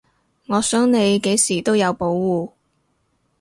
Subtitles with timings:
[0.47, 2.53] 我想你幾時都有保護